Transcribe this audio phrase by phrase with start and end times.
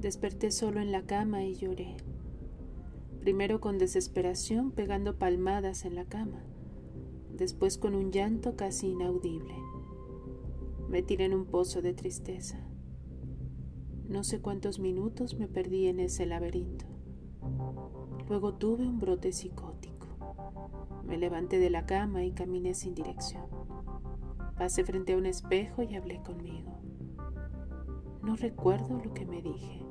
[0.00, 1.96] Desperté solo en la cama y lloré.
[3.20, 6.44] Primero con desesperación pegando palmadas en la cama,
[7.36, 9.54] después con un llanto casi inaudible.
[10.88, 12.64] Me tiré en un pozo de tristeza.
[14.08, 16.86] No sé cuántos minutos me perdí en ese laberinto.
[18.28, 20.06] Luego tuve un brote psicótico.
[21.04, 23.46] Me levanté de la cama y caminé sin dirección.
[24.56, 26.78] Pasé frente a un espejo y hablé conmigo.
[28.22, 29.87] No recuerdo lo que me dije,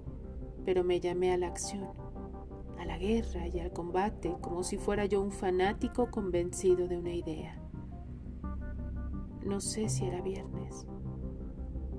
[0.68, 1.88] pero me llamé a la acción,
[2.78, 7.14] a la guerra y al combate como si fuera yo un fanático convencido de una
[7.14, 7.58] idea.
[9.46, 10.86] No sé si era viernes.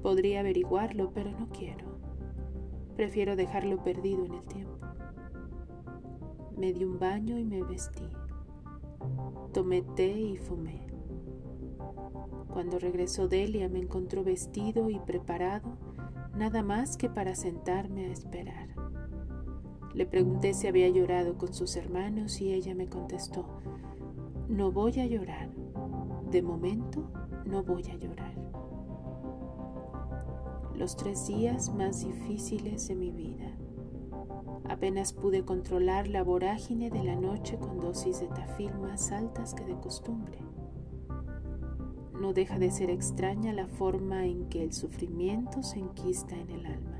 [0.02, 1.98] Podría averiguarlo, pero no quiero.
[2.94, 4.86] Prefiero dejarlo perdido en el tiempo.
[6.54, 8.10] Me di un baño y me vestí.
[9.54, 10.86] Tomé té y fumé.
[12.52, 15.87] Cuando regresó Delia me encontró vestido y preparado
[16.38, 18.68] nada más que para sentarme a esperar.
[19.92, 23.44] Le pregunté si había llorado con sus hermanos y ella me contestó,
[24.48, 25.50] no voy a llorar,
[26.30, 27.10] de momento
[27.44, 28.34] no voy a llorar.
[30.76, 33.56] Los tres días más difíciles de mi vida.
[34.68, 39.64] Apenas pude controlar la vorágine de la noche con dosis de tafil más altas que
[39.64, 40.38] de costumbre.
[42.20, 46.66] No deja de ser extraña la forma en que el sufrimiento se enquista en el
[46.66, 46.98] alma,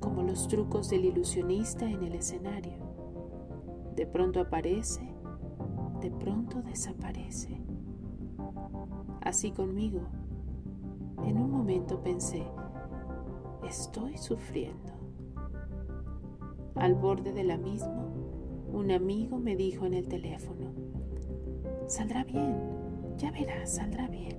[0.00, 2.74] como los trucos del ilusionista en el escenario.
[3.96, 5.00] De pronto aparece,
[6.02, 7.58] de pronto desaparece.
[9.22, 10.00] Así conmigo.
[11.24, 12.42] En un momento pensé,
[13.66, 14.92] estoy sufriendo.
[16.74, 18.08] Al borde de la misma,
[18.72, 20.72] un amigo me dijo en el teléfono,
[21.86, 22.81] saldrá bien,
[23.22, 24.36] ya verás, saldrá bien.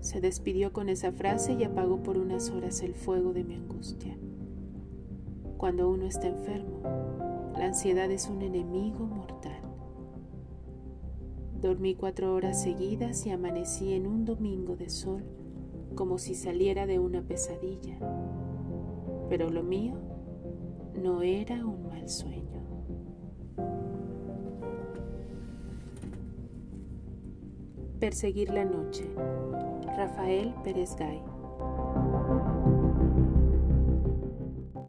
[0.00, 4.16] Se despidió con esa frase y apagó por unas horas el fuego de mi angustia.
[5.58, 6.80] Cuando uno está enfermo,
[7.58, 9.60] la ansiedad es un enemigo mortal.
[11.60, 15.24] Dormí cuatro horas seguidas y amanecí en un domingo de sol
[15.94, 17.98] como si saliera de una pesadilla.
[19.28, 19.94] Pero lo mío
[21.02, 22.55] no era un mal sueño.
[28.00, 29.04] Perseguir la noche.
[29.96, 31.35] Rafael Pérez Gay.